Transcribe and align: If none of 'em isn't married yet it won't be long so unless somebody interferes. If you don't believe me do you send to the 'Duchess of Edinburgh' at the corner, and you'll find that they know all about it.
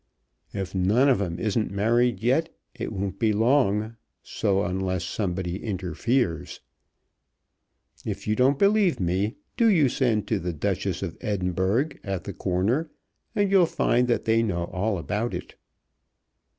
If 0.51 0.73
none 0.73 1.09
of 1.09 1.21
'em 1.21 1.37
isn't 1.37 1.69
married 1.69 2.21
yet 2.23 2.49
it 2.73 2.91
won't 2.91 3.19
be 3.19 3.31
long 3.33 3.97
so 4.23 4.63
unless 4.63 5.03
somebody 5.03 5.63
interferes. 5.63 6.59
If 8.03 8.25
you 8.27 8.35
don't 8.35 8.57
believe 8.57 8.99
me 8.99 9.35
do 9.57 9.69
you 9.69 9.89
send 9.89 10.27
to 10.29 10.39
the 10.39 10.53
'Duchess 10.53 11.03
of 11.03 11.19
Edinburgh' 11.21 11.99
at 12.03 12.23
the 12.23 12.33
corner, 12.33 12.89
and 13.35 13.51
you'll 13.51 13.67
find 13.67 14.07
that 14.07 14.25
they 14.25 14.41
know 14.41 14.63
all 14.63 14.97
about 14.97 15.35
it. 15.35 15.53